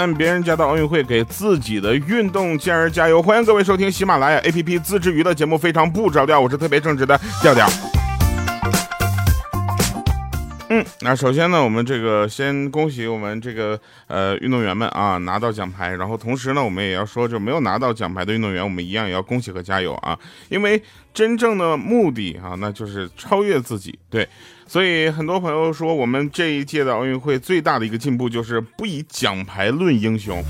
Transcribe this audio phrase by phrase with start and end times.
[0.00, 3.20] 看别人家的奥运会，给自己的运动健儿加油！
[3.20, 7.68] 欢迎各位收听喜马拉雅 APP 自制娱乐节目《非常不着调》，我是特别正直的调调。
[10.70, 24.26] 嗯，那首先呢，我们这个先恭喜我们这个呃运动员们啊拿到奖牌，然后同时呢，我们也要说，就没有拿到奖牌的运动员，我们一样也要恭喜和加油啊，因为真正的目的啊，那就是超越自己，对，
[24.70, 30.40] 所以很多朋友说，我们这一届的奥运会最大的一个进步就是不以奖牌论英雄。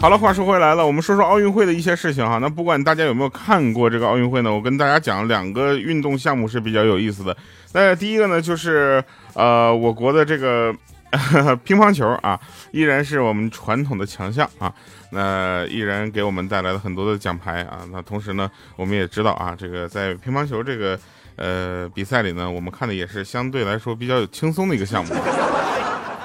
[0.00, 2.38] 好了，话说回来了，我们说说奥运会的一些事情哈。
[2.38, 7.36] 那不管大家有没有看过这个奥运会呢，我跟大家讲两个运动项目是比较有意思的。
[7.74, 9.04] 那第一个呢，就是
[9.34, 10.74] 呃我国的这个
[11.62, 12.40] 乒乓球啊，
[12.72, 14.72] 依然是我们传统的强项啊。
[15.10, 17.80] 那依然给我们带来了很多的奖牌啊。
[17.92, 20.98] 那同时呢，我们也知道啊，这个在乒乓球这个
[21.38, 25.14] 呃比赛里呢，我们看的也是相对来说比较轻松的一个项目。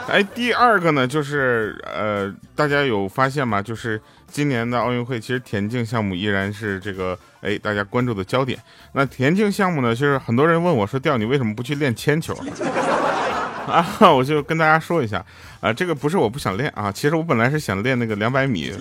[0.09, 3.61] 哎，第二个呢，就是呃，大家有发现吗？
[3.61, 8.59] 就是今年的奥运会，其实田径项目依然是这个哎大家关注的焦点。
[8.91, 12.35] 那田径项目呢，就是很多人问我说：“调你为什么不去练铅球？”
[13.65, 15.25] 啊，我就跟大家说一下
[15.61, 18.73] 啊，这个不是我不想练啊，其实我本来是想练那个两百米、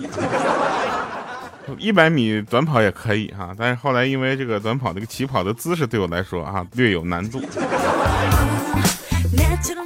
[1.77, 7.41] 一百米短跑也可以哈，但是后来因为这个短跑这个起跑的姿势对我来说啊略有难度。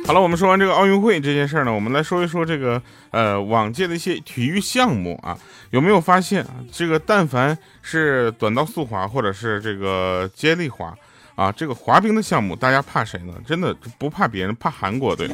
[0.06, 5.38] 好了，我们说完这个奥运会这件事儿呢，我们来说一说这个呃往届的一些体育项目啊，
[5.72, 6.46] 有没有发现？
[6.72, 10.94] 这个但凡是短道速滑或者是这个接力滑
[11.36, 13.34] 啊，这个滑冰的项目，大家怕谁呢？
[13.46, 15.30] 真的不怕别人，怕韩国队。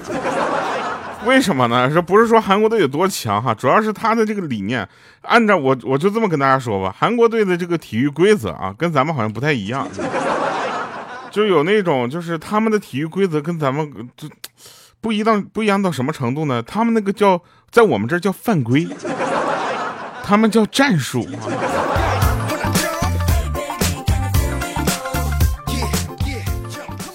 [1.27, 1.89] 为什么呢？
[1.91, 4.87] 这不是说韩国队有多强哈，主要是他的这个理念。
[5.21, 9.87] 按照我我就这么跟大家说吧，韩国队的这个体育规则啊，跟咱们好像不太一样。
[11.31, 14.29] 就有那种，就是他们的体育规则跟咱们就
[15.01, 16.61] 不一样，不一样到什么程度呢？
[16.61, 17.41] 他们那个叫，
[17.71, 18.87] 在我们这叫犯规，
[20.23, 21.25] 他们叫战术。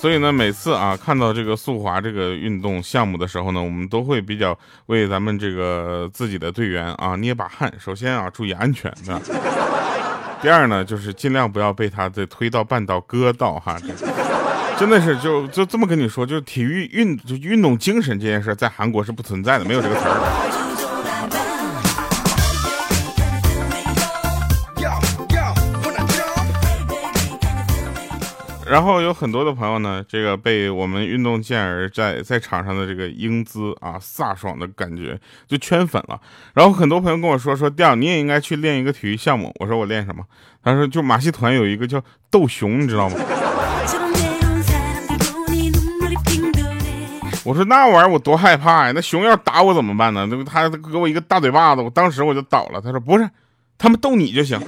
[0.01, 7.73] 所以呢，每次啊看到这个速滑这个运动项目的时候呢，我们都会比较为咱们这个自己的队员啊捏把汗。
[7.79, 9.21] 首先啊，注意安全的。
[10.41, 13.77] 第二呢，就是尽量不要被他的推到半道割到哈，
[14.79, 20.68] 真的是就就这么跟你说，就体育运就运动精神这件事，在韩国是不存在的，没有这个词儿。
[28.69, 36.21] 然后有很多的朋友呢，这个被我们运动健儿在在场上的这个英姿啊飒爽的感觉就圈粉了。
[36.53, 39.55] 然后很多朋友跟我说说，调你也应该去练一个体育项目。
[39.59, 40.23] 我说我练什么？
[40.63, 43.17] 他说就马戏团有一个叫斗熊，你知道吗？
[47.45, 48.93] 我说那玩意儿我多害怕呀！
[48.95, 50.27] 那熊要打我怎么办呢？
[50.31, 52.81] 那他给我一个大嘴巴子，我当时我就倒了。
[52.83, 53.27] 他说不是，
[53.79, 54.61] 他们逗你就行。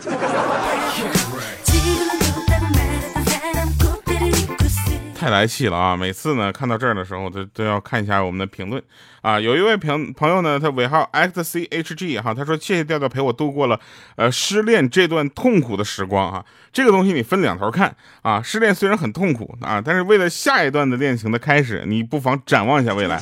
[5.20, 5.94] 太来气了啊！
[5.94, 8.82] 每次呢看到这儿的时候，都都要看一下我们的评论
[9.20, 9.38] 啊。
[9.38, 13.78] 有一位朋朋友呢，他尾号 x c h g 哈，他说谢谢调调陪我度过了
[14.16, 16.42] 呃失恋这段痛苦的时光啊。
[16.72, 23.20] 这个东西你分两头看啊，失恋虽然很痛苦啊，但是为了下一段的恋情的开始，你不妨展望一下未来。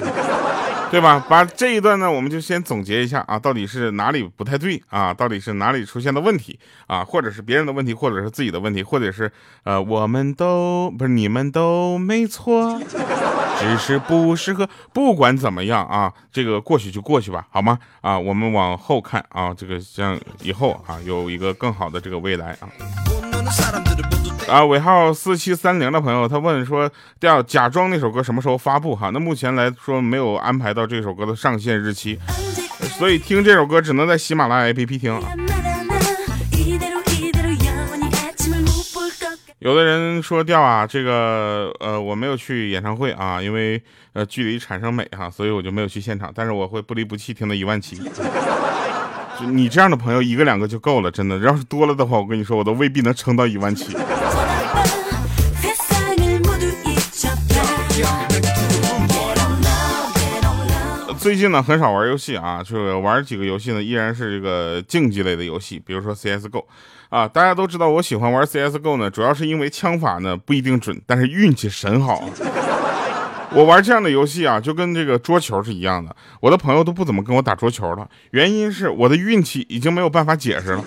[0.91, 1.25] 对吧？
[1.29, 5.13] 把这一段呢，我们就先总结一下啊，到底是哪里不太对啊？
[5.13, 7.05] 到底是哪里出现了问题啊？
[7.05, 9.31] 或者是别人的问题，或者是自己的问题，或者是
[9.65, 12.81] 呃，我们都不是你们都没错，
[13.59, 14.69] 只是不适合。
[14.93, 17.79] 不管怎么样啊，这个过去就过去吧，好吗？
[18.01, 22.69] 啊，我们往后看啊，这个像以后啊，有一个更好的这个未来啊。
[24.49, 28.97] 啊，尾号四七三零的朋友，他问说，要假装那首歌什么时候发布？
[28.97, 32.19] 哈，那目前来说没有安排到这首歌的上线日期，
[32.99, 35.21] 所以听这首歌只能在喜马拉雅 APP 听。
[39.59, 43.83] 有的人说调啊，这个呃我没有去演唱会啊，因为
[44.15, 48.01] 呃距离产生美哈，所以我就没有去现场，但是我会不离不弃听到一万期。
[49.51, 53.97] 你这样的朋友一个两个就够了，真的，要是多了的话，我跟你说，我都未必能撑到一万七。
[61.19, 66.65] 最近呢，很少玩游戏啊，就是玩几个游戏呢，依然是这个竞技类的游戏，比如说 CSGO
[67.11, 67.27] 啊。
[67.27, 72.23] 大家都知道，我喜欢玩 CSGO 呢，主要是因为枪法呢不一定准，但是运气神好。
[73.51, 76.15] 我玩这样的游戏啊，就跟这个桌球是一样的。
[76.41, 80.85] 我的朋友都不怎么跟我打桌球了，原因是我的运气已经没有办法解释了。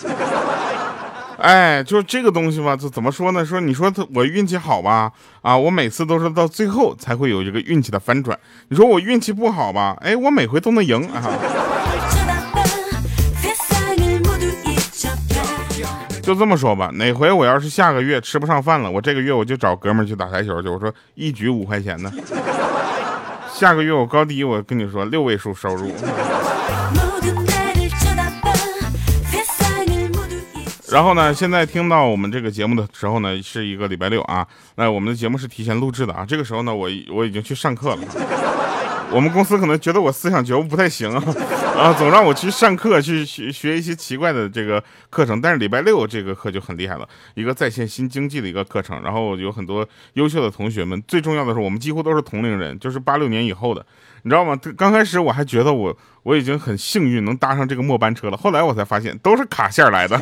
[1.41, 3.43] 哎，就这个东西吧，这怎么说呢？
[3.43, 5.11] 说你说他我运气好吧？
[5.41, 8.37] 啊，我每次都是到最后才会有一个运气的翻转。
[8.69, 9.97] 你说我运气不好吧？
[10.01, 11.23] 哎，我每回都能赢啊。
[16.21, 20.69] 就这么说吧，哪回我要是下个月吃不上饭了，我这个月我就找哥们去打台球去。
[20.69, 22.11] 我说一局五块钱呢。
[23.51, 25.91] 下个月我高低，我跟你说六位数收入。
[30.91, 34.45] 然后呢，现在听到我们这个节目的时候呢，是一个礼拜六啊。
[34.75, 36.25] 那我们的节目是提前录制的啊。
[36.27, 38.01] 这个时候呢，我我已经去上课了。
[39.13, 41.23] 我们公司可能觉得我思想觉悟不太行啊，
[41.77, 45.41] 啊， 总让我去上课去学学一些奇怪的这个课程。
[45.41, 49.01] 但是礼拜六这个课就很厉害了，一个在线新经济的一个课程。
[49.03, 53.85] 然后有很多优秀的同学们，最重要的是我们几乎都是同龄人，就是八六年以后的，
[54.23, 54.57] 你知道吗？
[54.77, 60.17] 刚开始我还觉得我我已经很幸运能搭上这个末班车了，后来我才发现都是卡线来的。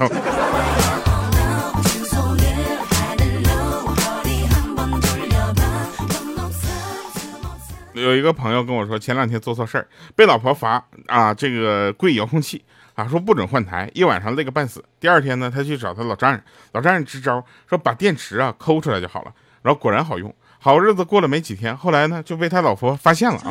[8.02, 12.64] 有一个朋友跟我说，前两天做错事儿，被老婆罚啊，这个跪遥控器
[12.96, 14.84] 啊，说不准换台，一晚上累个半死。
[15.00, 19.34] 第二天呢，他去找他老丈人，老丈人支招，说把电池啊抠出来就好了。
[19.62, 23.42] 然后果然好用，好日子过了没几天，后来呢就被他老婆发现了，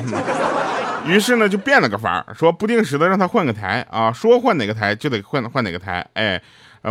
[1.07, 6.41] 于是呢就变了个法儿，说不定时的让他换个台啊，说换哪个台就得换换哪个台，哎。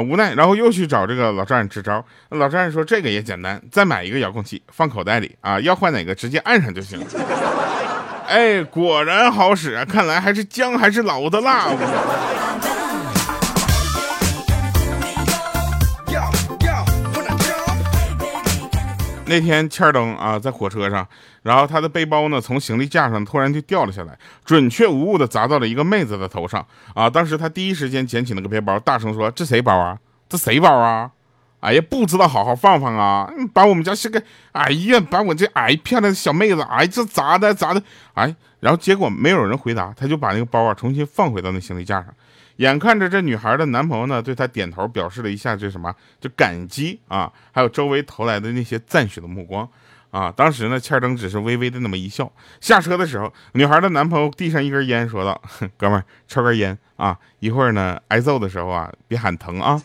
[0.01, 2.03] 无奈，然后又去找这个老丈人支招。
[2.29, 6.99] 老丈人说：“这个也简单，再买一个遥控器放口袋里啊，要换哪个直接按上就行。
[8.27, 9.85] ”哎，果然好使啊！
[9.85, 11.69] 看来还是姜还是老的辣。
[19.29, 21.05] 那天欠儿登啊，在火车上，
[21.43, 27.09] 然后他的背包呢，从行李架上突然就掉了下来，准确无误的砸到了一个妹子的头上啊！
[27.09, 29.97] 当时他第一时间捡起那个背包，大声说：“这谁包啊？
[30.29, 31.11] 这谁包啊？
[31.59, 33.29] 哎呀，不知道好好放放啊！
[33.53, 34.21] 把我们家这个，
[34.53, 37.83] 哎呀，把我这哎漂亮的小妹子，哎，这砸的砸的，
[38.13, 38.33] 哎！
[38.59, 42.07] 然后结果没有人回答，他就把那个包啊重新放回到那行李架上。”
[42.57, 49.67] 眼看着这女孩的男朋友呢，对她点头，表示了一下这什么，就感激啊，还有周围投来的那些赞许的目光
[50.11, 50.31] 啊。
[50.31, 52.31] 当时呢，欠灯只是微微的那么一笑。
[52.59, 55.41] 下车的时候，女孩的男朋友递上一根烟，说道
[55.77, 59.81] ：“哥们，抽根烟啊，一会儿呢挨揍的时候啊，别喊疼啊。”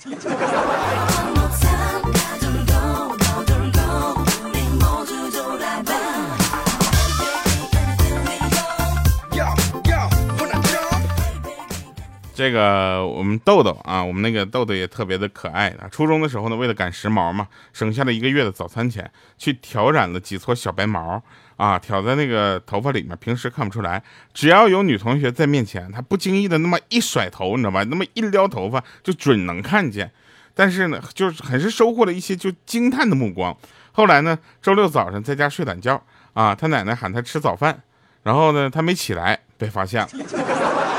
[12.35, 15.87] 这个我们豆豆啊，我们那个豆豆也特别的可爱啊。
[15.91, 21.23] 初中的时候呢，为了赶时髦嘛，省下了一个月的早餐钱，去挑染了几撮小白毛
[21.57, 24.03] 啊，挑在那个头发里面，平时看不出来。
[24.33, 27.85] 只要有女同学在面前，她不经意的那么一甩头，你知道吧？
[27.85, 30.11] 那么一撩头发，就准能看见。
[30.55, 33.57] 但是呢，就是很是收获了一些就惊叹的目光。
[33.93, 36.03] 后来呢，周六早上在家睡懒觉
[36.33, 37.83] 啊，他奶奶喊他吃早饭，
[38.23, 40.09] 然后呢，他没起来，被发现了。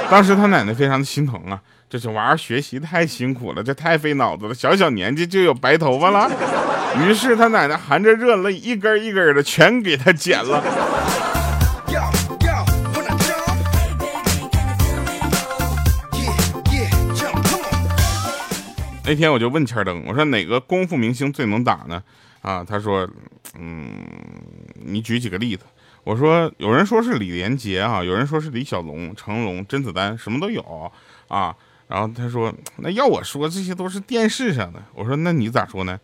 [0.10, 1.60] 当时他奶奶非常的心疼啊，
[1.90, 6.30] 这小娃儿学习太辛苦了，这太费脑子了，小小年纪就有白头发了。
[7.00, 10.64] 于是他奶奶含着热泪，一根一根的全给他剪了。
[19.06, 22.02] 那天我就问千灯，我说哪个功夫明星最能打呢？
[22.42, 23.07] 啊，他说，
[23.60, 23.90] 嗯，
[24.76, 25.64] 你举几个例子。
[26.04, 30.62] 我说，有人说是李连杰啊，有人说是李小龙、成龙、甄子丹，什么都有
[31.30, 31.56] 啊。
[31.88, 34.81] 然后他说，那要我说，这些都是电视上的。
[34.94, 35.98] 我说，那你咋说呢？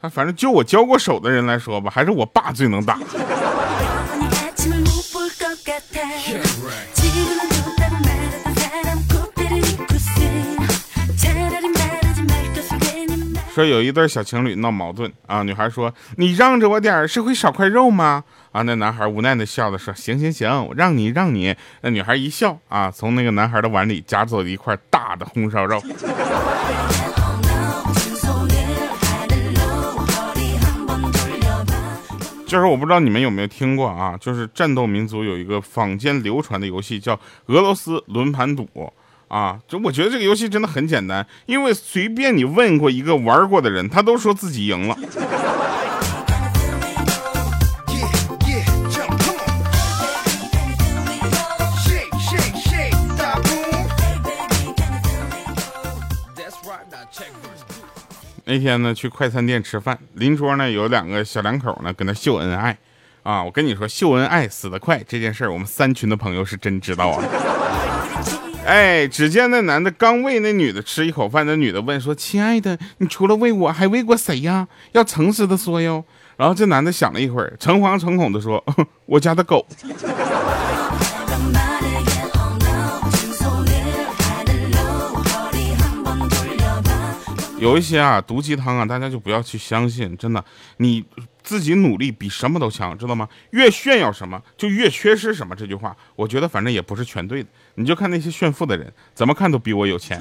[0.00, 2.98] 他反正就我交过手的人来说吧，还是我爸最能打。
[13.54, 25.82] 说有一对小情侣闹矛盾啊，女孩说：“你让着我点是会少块肉吗？”啊，那男孩无奈的笑了，说：“行行行，我让你让你。”那女孩一笑啊，从那个男孩的碗里夹走了一块大的红烧肉。
[32.46, 38.68] 就是我不知道你们有没有听过啊，就是战斗民族有一个坊间流传的游戏叫俄罗斯轮盘赌。
[39.26, 44.96] 啊，就我觉得这个游戏真的很简单，因为随便你问过一个玩过的人，他都说自己赢了。
[58.44, 62.76] 那天呢，去快餐店吃饭，邻桌呢有两个小两口呢，跟那秀恩爱。
[63.22, 67.24] 啊，我跟你说，秀恩爱死得快这件事儿，我们三群的朋友是真知道啊。
[68.66, 74.68] 哎，只见那男的刚喂那女的吃一口饭，那女的问说：“亲爱的，你除了喂我，还喂过谁呀？
[74.92, 76.04] 要诚实的说哟。”
[76.36, 78.62] 然后这男的想了一会儿，诚惶诚恐的说
[79.06, 79.66] ：“我家的狗。”
[87.58, 90.44] 有一些啊毒鸡汤啊，大家就不要去相信，真的，
[90.76, 91.02] 你
[91.42, 93.26] 自己努力比什么都强，知道吗？
[93.50, 95.56] 越炫耀什么就越缺失什么。
[95.56, 97.48] 这句话，我觉得反正也不是全对的。
[97.76, 100.20] 你就看那些炫富的人，怎么看都比我有钱。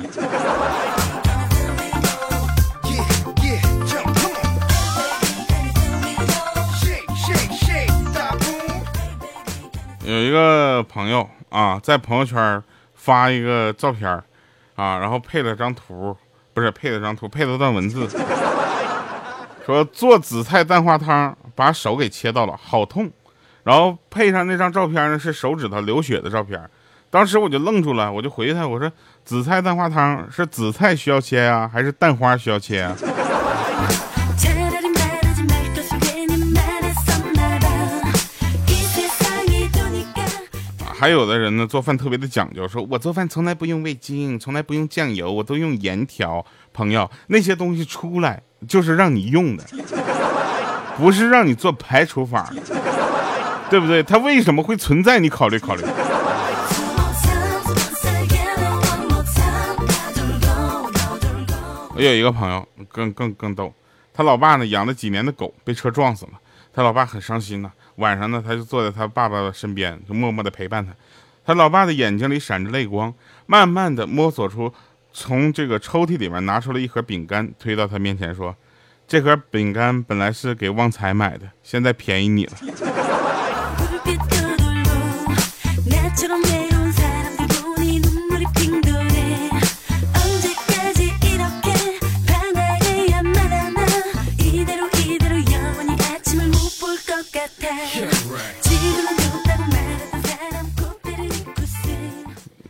[10.06, 12.62] 有一个朋友啊，在朋友圈
[12.94, 14.10] 发一个照片
[14.76, 16.16] 啊，然后配了张图。
[16.54, 18.08] 不是配了张图，配了段文字，
[19.66, 23.10] 说做紫菜蛋花汤，把手给切到了，好痛。
[23.64, 26.62] 然后配上那张照片呢，是手指头流血的照片。
[27.10, 28.92] 当时我就愣住了，我就回他，我说
[29.24, 32.96] 紫菜蛋花汤是紫菜需要切啊，还是蛋花需要切啊？
[41.04, 46.46] 还有的人呢，做饭特别的讲究，说我做饭从来不用味精，从来不用酱油，我都用盐调。
[46.72, 49.66] 朋友，那些东西出来就是让你用的，
[50.96, 52.50] 不是让你做排除法，
[53.70, 54.02] 对不对？
[54.02, 55.20] 它为什么会存在？
[55.20, 55.84] 你考虑考虑。
[61.94, 63.74] 我有一个朋友，更更更逗，
[64.14, 66.32] 他老爸呢养了几年的狗被车撞死了，
[66.74, 67.72] 他老爸很伤心呐。
[67.98, 70.92] 晚上呢，他就坐在他爸爸的身边，就默默的陪伴他。
[71.46, 73.14] 他老爸的眼睛里闪着泪光，
[73.46, 74.74] 慢慢的摸索出，
[75.12, 78.56] 从这个抽屉里面拿出了一盒饼干，推到他面前说
[79.08, 82.54] ：“这盒饼干本来是给旺财买的，现在便宜你了。”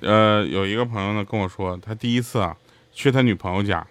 [0.04, 2.56] 呃，有一个朋友呢跟我说，他第一次啊
[2.92, 3.86] 去他女朋友家，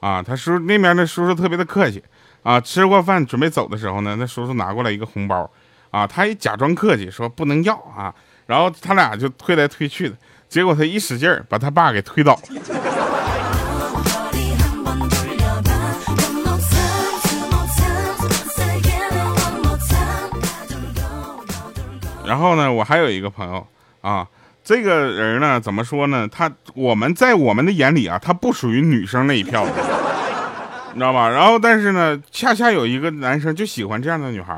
[0.00, 2.02] 啊，他叔那边的叔叔特别的客气，
[2.42, 5.48] 啊，吃过饭准备走的时候呢，那叔叔拿过来一个红包，
[5.90, 8.14] 啊，他也假装客气说不能要啊，
[8.46, 10.16] 然后他俩就推来推去的，
[10.48, 12.40] 结果他一使劲儿把他爸给推倒。
[22.24, 23.66] 然后呢，我还有一个朋友
[24.00, 24.26] 啊，
[24.64, 26.28] 这个人呢，怎么说呢？
[26.28, 29.64] 他我们在我们的眼里啊，他不属于女生那一票，
[30.94, 31.28] 你知道吧？
[31.28, 34.54] 然后但是呢，恰恰有一个男生就喜欢这样的女孩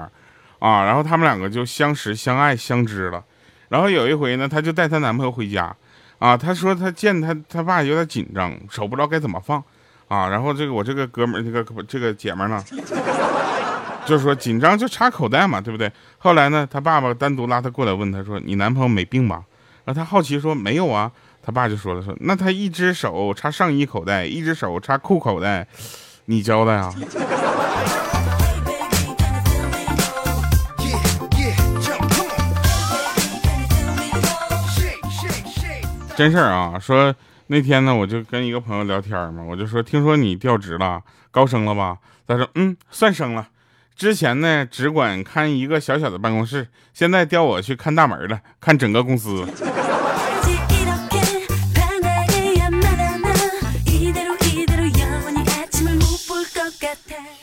[0.58, 3.24] 啊，然后他们两个就相识、相爱、相知了。
[3.68, 5.74] 然后有一回呢，她就带她男朋友回家
[6.18, 9.62] 啊，她说她见她她爸有点紧张，手不知道该怎么放
[10.06, 10.28] 啊。
[10.28, 12.62] 然后这个我这个哥们儿，这个这个姐们儿呢？
[14.04, 15.90] 就是说紧张就插口袋嘛，对不对？
[16.18, 19.42] 后来呢，他爸爸单独拉他过来问他说：“你男朋友没病吧？”
[19.84, 21.10] 然后他好奇说：“没有啊。”
[21.42, 25.66] 他爸就说了：“说那他一只手插上衣口袋，一只手插裤口袋，
[26.24, 26.92] 你教的呀？”
[36.16, 36.78] 真事儿啊！
[36.78, 37.12] 说
[37.48, 43.48] 那天呢，我就跟一个朋友聊天嘛，我就说：“听说你调职了，高升了吧？”他说：“嗯，算升了。”
[43.96, 49.46] 之前呢，只管看一个小小的办公室，现在调我去看大门了，看整个公司。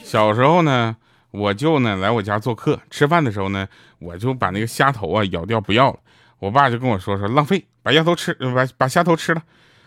[0.04, 0.98] 小时候呢，
[1.32, 3.66] 我舅呢来我家做客，吃饭的时候呢，
[4.00, 6.00] 我就把那个虾头啊咬掉不要了，
[6.40, 9.42] 我爸就跟我说说浪费，把鸭头吃，把把虾头吃了。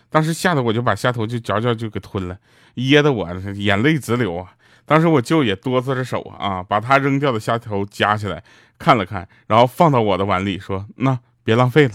[0.09, 2.35] 当时吓得我就把虾头就嚼嚼就给吞了，
[2.73, 4.53] 噎得我眼泪直流啊。
[4.85, 8.43] 当时我舅也哆嗦着手啊，把他扔掉的虾头夹起来
[8.77, 11.93] 看了看，然后放到我的碗里，说：“那别浪费了。”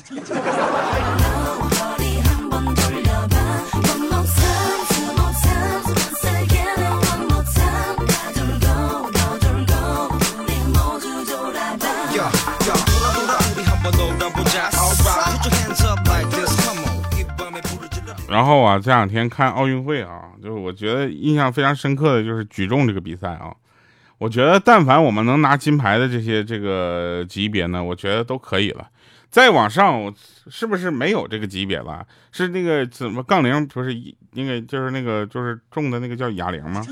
[18.30, 23.52] 然后啊，这两天看奥运会啊，就是我觉得印象非常深刻的就是举重这个比赛啊。
[24.18, 28.86] 我觉得但凡我们能拿金牌的这些这个级别呢，我觉得都可以了。
[29.30, 30.14] 再往上，
[30.48, 32.06] 是不是没有这个级别了？
[32.30, 33.96] 是那个怎么杠铃不是
[34.32, 36.84] 那个就是那个就是重的那个叫哑铃吗？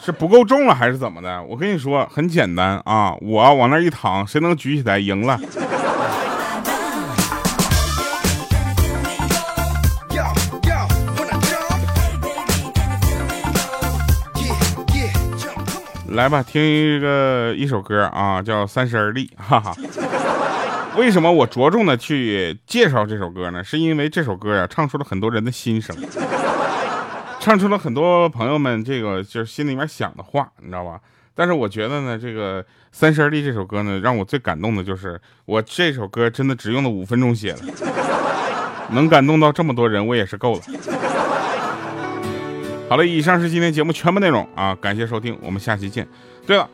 [0.00, 1.42] 是不够重了还是怎么的？
[1.42, 5.38] 我跟你说很简单啊，我往那一躺，谁能举起来赢了。
[16.10, 19.74] 来吧，听一个一首歌啊，叫《三十而立》，哈哈。
[20.96, 23.62] 为什么我着重的去介绍这首歌呢？
[23.62, 25.96] 是因为这首歌呀，唱出了很多人的心声，
[27.38, 31.00] 唱出了很多朋友们这个就是心里面想的话，你知道吧？
[31.32, 37.60] 但是我觉得呢，这个《三十而立》这首歌呢，让我最感动的就是我这首歌真的只用了五分钟写的，
[38.90, 40.62] 能感动到这么多人，我也是够了。
[42.90, 46.04] 好了，以上是今天节目全部内容啊，感谢收听，我们下期见。
[46.44, 46.68] 对了，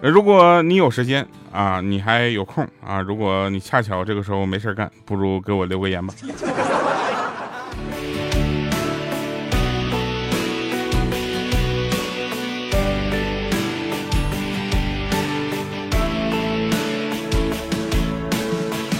[0.00, 6.14] 如果你有时间啊，你还有空啊，如果你恰巧这个时候没事干，不如给我留个言吧。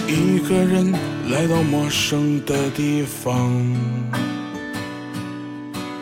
[0.07, 0.91] 一个人
[1.31, 4.30] 来到陌生的地方。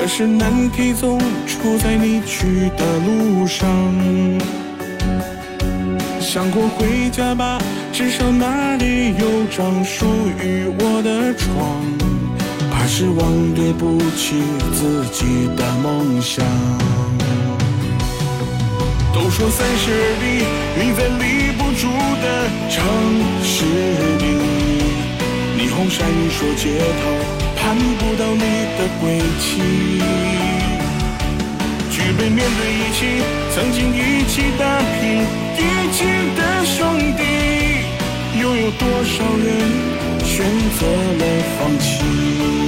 [0.00, 3.68] 可是难题总出在你去的路上。
[6.20, 7.58] 想过回家吧，
[7.92, 10.06] 至少那里有张属
[10.40, 11.82] 于我的床。
[12.70, 14.40] 怕失望，对不起
[14.72, 16.46] 自己的梦想。
[19.12, 19.90] 都说三十
[20.22, 20.44] 里，
[20.78, 21.88] 你在立不住
[22.22, 22.84] 的城
[23.42, 23.64] 市
[24.20, 24.24] 里，
[25.58, 27.37] 霓虹闪烁街头。
[27.68, 28.40] 看不到你
[28.78, 29.60] 的归期，
[31.90, 33.22] 举杯面对一起
[33.54, 34.64] 曾经一起打
[34.98, 35.20] 拼
[35.54, 37.22] 一起的兄弟，
[38.40, 39.46] 又有多少人
[40.24, 40.46] 选
[40.78, 40.86] 择
[41.18, 41.22] 了
[41.58, 42.67] 放弃？